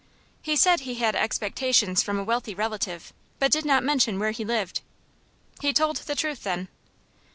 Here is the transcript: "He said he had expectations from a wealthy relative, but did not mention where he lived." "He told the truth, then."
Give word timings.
"He 0.41 0.55
said 0.55 0.79
he 0.79 0.95
had 0.95 1.15
expectations 1.15 2.01
from 2.01 2.17
a 2.17 2.23
wealthy 2.23 2.55
relative, 2.55 3.13
but 3.37 3.51
did 3.51 3.65
not 3.65 3.83
mention 3.83 4.17
where 4.17 4.31
he 4.31 4.43
lived." 4.43 4.81
"He 5.61 5.73
told 5.73 5.97
the 5.97 6.15
truth, 6.15 6.41
then." 6.41 6.69